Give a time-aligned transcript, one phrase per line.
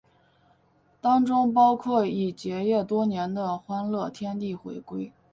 [0.99, 5.13] 当中包括已结业多年的欢乐天地回归。